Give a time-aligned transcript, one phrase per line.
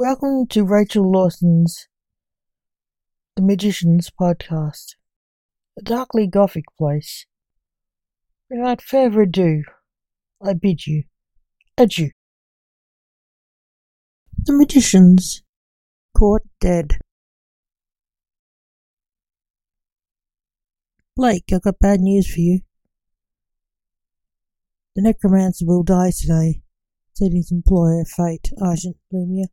[0.00, 1.88] Welcome to Rachel Lawson's
[3.34, 4.94] The Magicians podcast,
[5.76, 7.26] a darkly gothic place.
[8.48, 9.64] Without further ado,
[10.40, 11.02] I bid you
[11.76, 12.10] adieu.
[14.44, 15.42] The Magicians,
[16.16, 16.98] caught dead.
[21.16, 22.60] Blake, I've got bad news for you.
[24.94, 26.62] The necromancer will die today,
[27.14, 29.48] said his employer, Fate, Argent Lumiere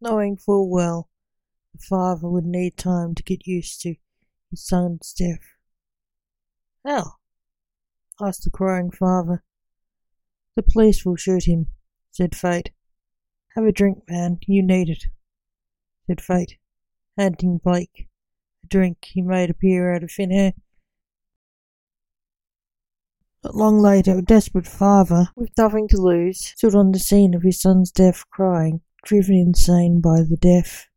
[0.00, 1.08] knowing full well
[1.74, 3.96] the father would need time to get used to
[4.50, 5.56] his son's death.
[6.86, 7.14] How?
[8.20, 9.42] asked the crying father.
[10.54, 11.66] The police will shoot him,
[12.10, 12.70] said Fate.
[13.54, 15.04] Have a drink, man, you need it,
[16.06, 16.56] said Fate,
[17.18, 18.08] handing Blake
[18.64, 20.54] a drink he made appear out of thin air.
[23.42, 27.42] But long later, a desperate father, with nothing to lose, stood on the scene of
[27.42, 30.88] his son's death crying driven insane by the death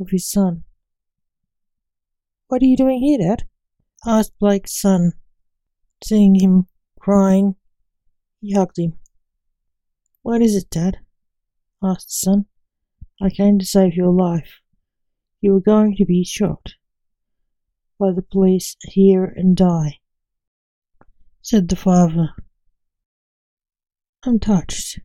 [0.00, 0.64] of his son.
[2.48, 3.46] What are you doing here, Dad?
[4.06, 5.12] asked Blake's son.
[6.02, 6.66] Seeing him
[6.98, 7.56] crying,
[8.40, 8.98] he hugged him.
[10.22, 10.98] What is it, Dad?
[11.82, 12.46] asked the son.
[13.20, 14.60] I came to save your life.
[15.42, 16.72] You were going to be shot
[17.98, 20.00] by the police here and die,
[21.42, 22.30] said the father.
[24.24, 25.00] I'm touched,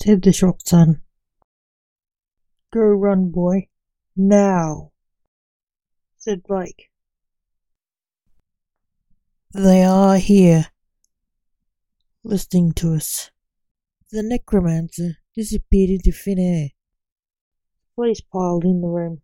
[0.00, 1.02] said the shocked son.
[2.72, 3.68] Go run, boy.
[4.16, 4.92] Now,
[6.16, 6.90] said Blake.
[9.52, 10.66] They are here,
[12.22, 13.30] listening to us.
[14.10, 16.68] The necromancer disappeared into thin air.
[17.94, 19.22] Police piled in the room.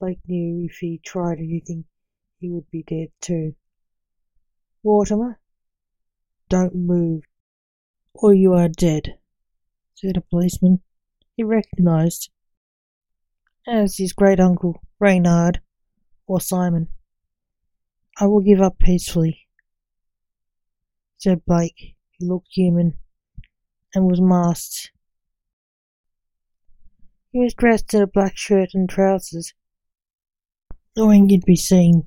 [0.00, 1.84] Blake knew if he tried anything,
[2.38, 3.54] he would be dead too.
[4.82, 5.40] Mortimer,
[6.48, 7.24] don't move,
[8.14, 9.17] or you are dead
[10.00, 10.80] said a policeman
[11.36, 12.30] he recognized
[13.66, 15.60] as his great uncle, Reynard,
[16.26, 16.88] or Simon.
[18.20, 19.48] I will give up peacefully,
[21.16, 22.98] said Blake, He looked human
[23.92, 24.92] and was masked.
[27.32, 29.52] He was dressed in a black shirt and trousers,
[30.96, 32.06] knowing he'd be seen.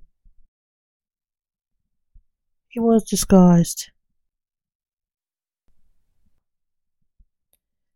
[2.70, 3.92] He was disguised.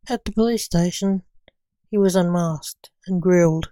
[0.08, 1.24] At the police station,
[1.90, 3.72] he was unmasked and grilled.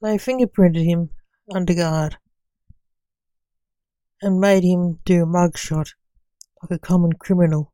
[0.00, 1.10] They fingerprinted him
[1.52, 2.18] under guard
[4.20, 5.94] and made him do a mugshot
[6.62, 7.72] like a common criminal.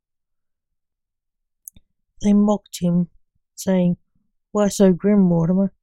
[2.23, 3.11] They mocked him,
[3.55, 3.99] saying,
[4.53, 5.75] Why so grim, Mortimer?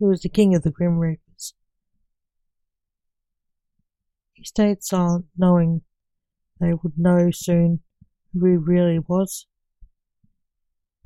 [0.00, 1.54] He was the king of the Grim Reapers.
[4.32, 5.82] He stayed silent, knowing
[6.60, 7.82] they would know soon
[8.32, 9.46] who he really was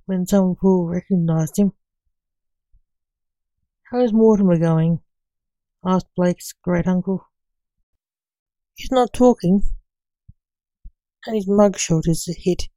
[0.08, 1.70] when some fool recognized him.
[3.90, 5.00] How is Mortimer going?
[5.84, 7.28] asked Blake's great uncle.
[8.74, 9.60] He's not talking,
[11.26, 12.68] and his mugshot is a hit.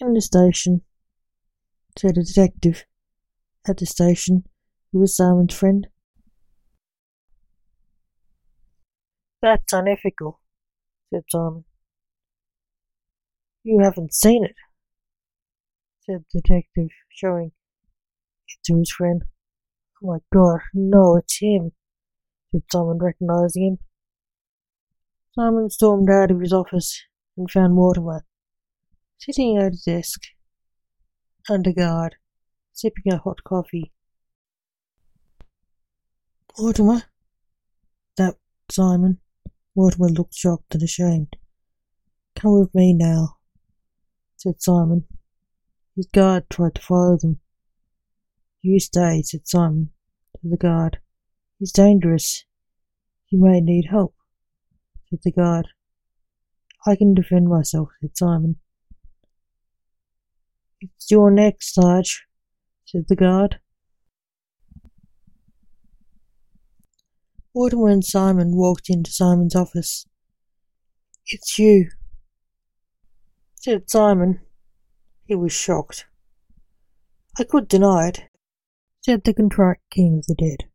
[0.00, 0.82] In the station,
[1.96, 2.84] said a detective
[3.68, 4.42] at the station
[4.90, 5.86] who was Simon's friend.
[9.40, 10.40] That's unethical,
[11.14, 11.64] said Simon.
[13.62, 14.56] You haven't seen it
[16.06, 17.52] said the detective, showing
[18.48, 19.22] it to his friend.
[20.02, 21.72] Oh my god, no, it's him,
[22.52, 23.78] said Simon, recognizing him.
[25.34, 27.02] Simon stormed out of his office
[27.36, 28.24] and found Mortimer
[29.18, 30.20] sitting at his desk,
[31.48, 32.16] under guard,
[32.72, 33.92] sipping a hot coffee.
[36.58, 37.02] Mortimer?
[38.16, 38.36] That
[38.70, 39.18] Simon.
[39.74, 41.36] Mortimer looked shocked and ashamed.
[42.34, 43.36] Come with me now,
[44.36, 45.04] said Simon,
[45.96, 47.40] his guard tried to follow them.
[48.60, 49.90] You stay, said Simon
[50.42, 50.98] to the guard.
[51.58, 52.44] He's dangerous.
[53.30, 54.14] You may need help,
[55.08, 55.68] said the guard.
[56.86, 58.56] I can defend myself, said Simon.
[60.80, 62.26] It's your neck, Sarge,
[62.84, 63.58] said the guard.
[67.54, 70.06] Mortimer and Simon walked into Simon's office.
[71.26, 71.88] It's you,
[73.54, 74.45] said Simon.
[75.26, 76.06] He was shocked.
[77.36, 78.20] I could deny it,
[79.02, 80.70] said the contrite king of the dead.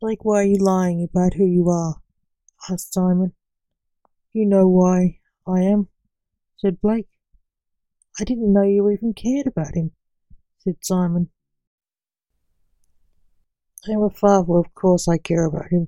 [0.00, 2.02] Blake, why are you lying about who you are?
[2.68, 3.34] asked Simon.
[4.32, 5.88] You know why I am,
[6.56, 7.08] said Blake.
[8.18, 9.92] I didn't know you even cared about him,
[10.58, 11.30] said Simon.
[13.86, 15.86] I am a father, of course I care about him,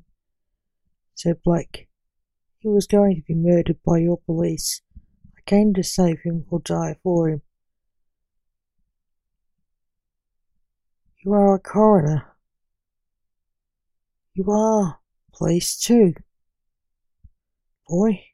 [1.17, 1.89] said Blake.
[2.61, 4.81] He was going to be murdered by your police
[5.49, 7.41] came to save him or die for him.
[11.25, 12.37] You are a coroner.
[14.35, 15.01] You are
[15.33, 16.13] police too.
[17.89, 18.25] Boy,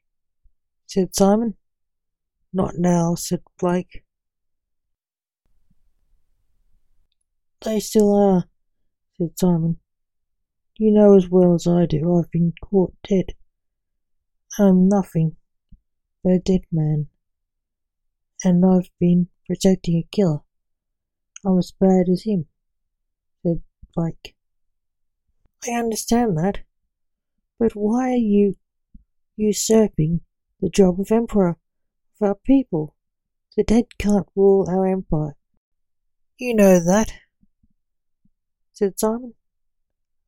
[0.87, 1.55] said Simon.
[2.51, 4.03] Not now, said Blake.
[7.61, 8.43] They still are,
[9.17, 9.77] said Simon.
[10.77, 13.35] You know as well as I do I've been caught dead.
[14.59, 15.37] I'm nothing
[16.31, 17.07] a dead man.
[18.43, 20.39] And I've been protecting a killer.
[21.45, 22.47] I'm as bad as him,
[23.43, 23.61] said
[23.95, 24.35] Blake.
[25.67, 26.59] I understand that.
[27.59, 28.55] But why are you
[29.37, 30.21] usurping
[30.61, 31.57] the job of emperor
[32.19, 32.95] of our people?
[33.55, 35.35] The dead can't rule our empire.
[36.37, 37.13] You know that,
[38.73, 39.35] said Simon.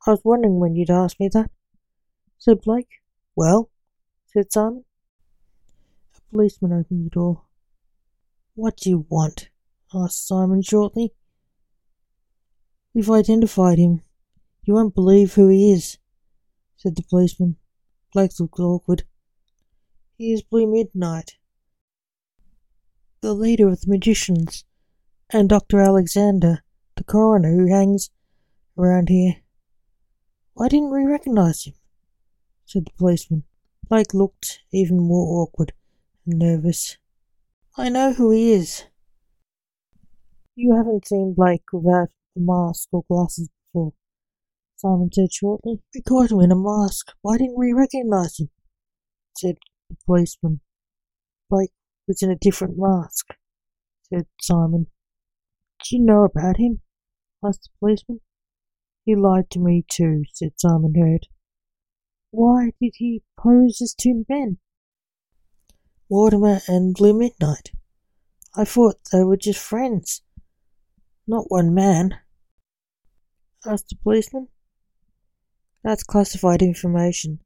[0.06, 1.52] I was wondering when you'd ask me that,
[2.38, 3.02] said Blake.
[3.36, 3.70] Well,
[4.28, 4.86] said Simon.
[6.32, 7.44] Policeman opened the door.
[8.54, 9.50] What do you want?
[9.94, 11.14] asked Simon shortly.
[12.94, 14.02] We've identified him.
[14.64, 15.98] You won't believe who he is,
[16.76, 17.56] said the policeman.
[18.14, 19.04] Blake looked awkward.
[20.18, 21.38] He is Blue Midnight,
[23.22, 24.66] the leader of the magicians,
[25.30, 25.80] and Dr.
[25.80, 26.64] Alexander,
[26.96, 28.10] the coroner who hangs
[28.78, 29.38] around here.
[30.56, 31.76] Why didn't we recognize him?
[32.66, 33.46] said the policeman.
[33.88, 35.72] Blake looked even more awkward
[36.28, 36.98] and nervous.
[37.78, 38.84] I know who he is.
[40.56, 43.94] You haven't seen Blake without a mask or glasses before,
[44.76, 45.82] Simon said shortly.
[45.94, 47.14] We caught him in a mask.
[47.22, 48.50] Why didn't we recognize him?
[49.38, 49.58] said
[49.90, 50.62] the policeman.
[51.50, 51.72] Blake
[52.08, 53.28] was in a different mask,
[54.12, 54.88] said Simon.
[55.84, 56.82] Do you know about him?
[57.44, 58.22] asked the policeman.
[59.06, 61.28] He lied to me too, said Simon Hurd.
[62.32, 64.58] Why did he pose as two men?
[66.10, 67.72] Mortimer and Blue Midnight.
[68.56, 70.22] I thought they were just friends,
[71.28, 72.18] not one man,
[73.66, 74.48] asked the policeman.
[75.84, 77.40] That's classified information,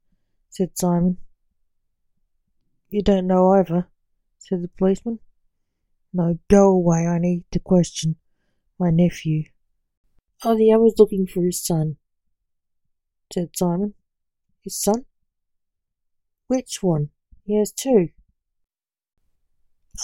[0.50, 1.18] said Simon.
[2.88, 3.88] You don't know either,
[4.38, 5.18] said the policeman.
[6.12, 8.16] No, go away, I need to question
[8.78, 9.44] my nephew.
[10.44, 11.96] Oh, the other's looking for his son,
[13.32, 13.94] said Simon.
[14.62, 15.06] His son?
[16.46, 17.10] Which one?
[17.44, 18.10] He has two.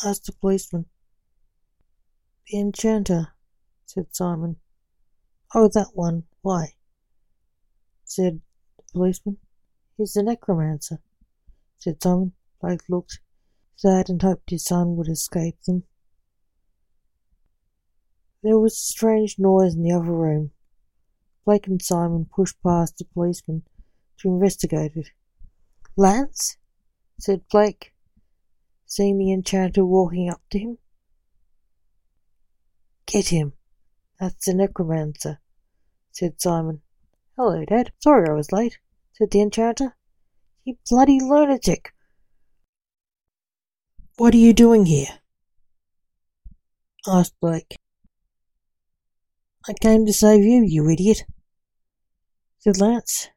[0.05, 0.87] Asked the policeman.
[2.46, 3.35] The enchanter,
[3.87, 4.56] said Simon.
[5.55, 6.25] Oh, that one.
[6.43, 6.75] Why?
[8.05, 8.40] said
[8.76, 9.38] the policeman.
[9.96, 11.00] He's the necromancer,
[11.79, 12.32] said Simon.
[12.61, 13.20] Blake looked
[13.76, 15.85] sad and hoped his son would escape them.
[18.43, 20.52] There was a strange noise in the other room.
[21.44, 23.62] Blake and Simon pushed past the policeman
[24.19, 25.11] to investigate it.
[25.96, 26.56] Lance?
[27.19, 27.93] said Blake,
[28.88, 30.79] seeing the enchanter walking up to him.
[33.06, 33.52] Get him.
[34.19, 35.38] That's the necromancer,
[36.11, 36.81] said Simon.
[37.37, 37.93] Hello, Dad.
[38.00, 38.79] Sorry I was late,
[39.12, 39.94] said the enchanter.
[40.64, 41.93] You bloody lunatic.
[44.17, 45.20] What are you doing here?
[47.06, 47.79] asked Blake.
[49.69, 51.25] I came to save you, you idiot,
[52.58, 53.29] said Lance.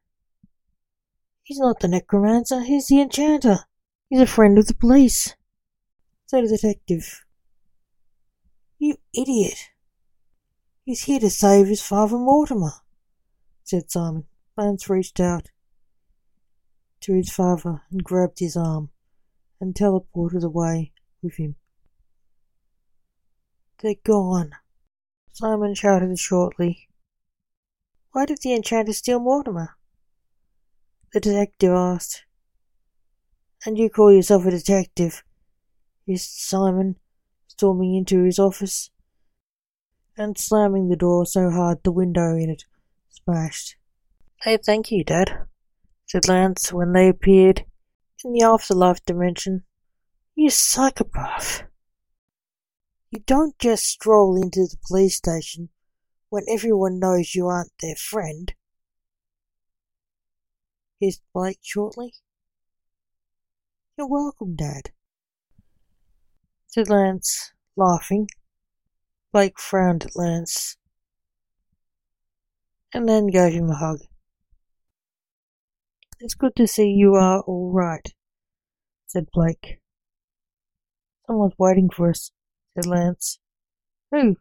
[1.43, 3.59] He's not the necromancer, he's the enchanter.
[4.09, 5.35] He's a friend of the police,
[6.31, 7.25] said the detective.
[8.79, 9.71] You idiot.
[10.85, 12.71] He's here to save his father Mortimer,
[13.65, 14.23] said Simon.
[14.55, 15.49] Lance reached out
[17.01, 18.91] to his father and grabbed his arm
[19.59, 21.57] and teleported away with him.
[23.81, 24.51] They're gone.
[25.33, 26.87] Simon shouted shortly.
[28.13, 29.75] Why did the enchanter steal Mortimer?
[31.11, 32.23] The detective asked.
[33.65, 35.23] And you call yourself a detective?
[36.11, 36.97] Hissed Simon,
[37.47, 38.89] storming into his office
[40.17, 42.65] and slamming the door so hard the window in it
[43.09, 43.75] smashed.
[44.41, 45.45] Hey, thank you, Dad,
[46.05, 47.65] said Lance when they appeared
[48.23, 49.63] in the afterlife dimension.
[50.35, 51.63] You psychopath.
[53.09, 55.69] You don't just stroll into the police station
[56.29, 58.53] when everyone knows you aren't their friend.
[60.99, 62.13] hissed Blake shortly.
[63.97, 64.91] You're welcome, Dad,
[66.71, 68.29] said Lance, laughing.
[69.33, 70.77] Blake frowned at Lance
[72.93, 73.99] and then gave him a hug.
[76.21, 78.13] It's good to see you are all right,
[79.07, 79.79] said Blake.
[81.27, 82.31] Someone's waiting for us
[82.73, 83.39] said Lance.
[84.11, 84.37] Who?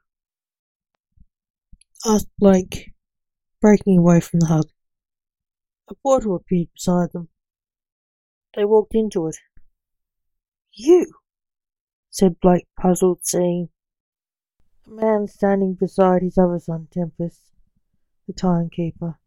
[2.06, 2.92] asked Blake,
[3.60, 4.68] breaking away from the hug.
[5.88, 7.28] A portal appeared beside them.
[8.54, 9.36] They walked into it.
[10.72, 11.19] You!
[12.10, 13.68] Said Blake, puzzled, seeing
[14.86, 17.40] a man standing beside his other son, Tempest,
[18.26, 19.18] the timekeeper.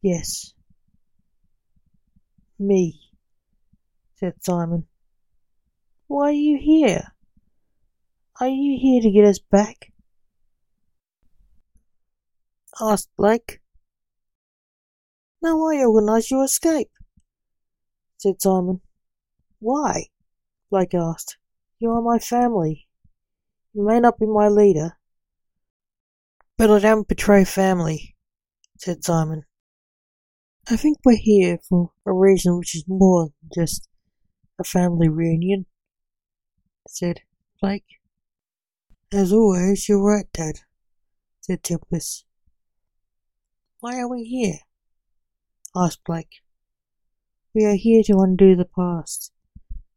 [0.00, 0.54] Yes.
[2.58, 3.00] Me,
[4.14, 4.86] said Simon.
[6.06, 7.12] Why are you here?
[8.40, 9.92] Are you here to get us back?
[12.80, 13.60] asked Blake.
[15.42, 16.90] No, I organised your escape,
[18.18, 18.80] said Simon.
[19.58, 20.06] Why?
[20.70, 21.36] Blake asked.
[21.82, 22.86] You are my family.
[23.72, 24.98] You may not be my leader,
[26.56, 28.14] but I don't betray family,
[28.78, 29.42] said Simon.
[30.70, 33.88] I think we're here for a reason which is more than just
[34.60, 35.66] a family reunion,
[36.86, 37.22] said
[37.60, 37.98] Blake.
[39.12, 40.60] As always, you're right, Dad,
[41.40, 42.24] said Tempest.
[43.80, 44.60] Why are we here?
[45.74, 46.42] asked Blake.
[47.52, 49.32] We are here to undo the past,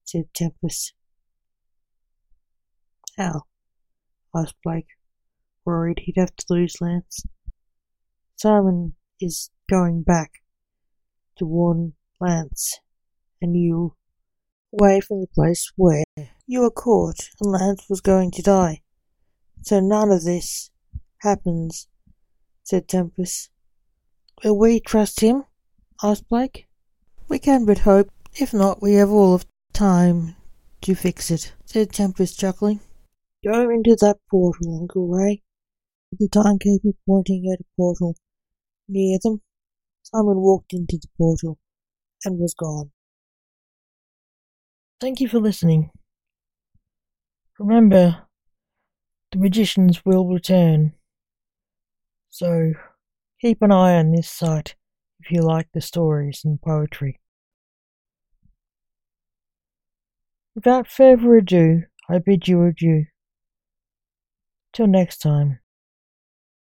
[0.03, 0.94] said Tempest.
[3.17, 3.43] How?
[4.35, 4.87] asked Blake,
[5.63, 7.25] worried he'd have to lose Lance.
[8.35, 10.31] Simon is going back
[11.37, 12.79] to warn Lance
[13.41, 13.95] and you
[14.73, 16.03] away from the place where
[16.45, 18.81] you were caught and Lance was going to die.
[19.61, 20.71] So none of this
[21.19, 21.87] happens,
[22.63, 23.49] said Tempest.
[24.43, 25.45] Will we trust him?
[26.03, 26.67] asked Blake.
[27.29, 28.11] We can but hope.
[28.33, 30.35] If not, we have all of time
[30.81, 32.81] to fix it, said Tempest, chuckling.
[33.45, 35.43] Go into that portal, Uncle Ray.
[36.17, 38.15] The timekeeper pointing at a portal
[38.87, 39.41] near them.
[40.01, 41.59] Simon walked into the portal
[42.23, 42.89] and was gone.
[44.99, 45.91] Thank you for listening.
[47.59, 48.25] Remember,
[49.31, 50.93] the magicians will return.
[52.31, 52.73] So
[53.41, 54.75] keep an eye on this site
[55.19, 57.19] if you like the stories and poetry.
[60.55, 63.05] Without further ado, I bid you adieu.
[64.75, 65.59] Till next time.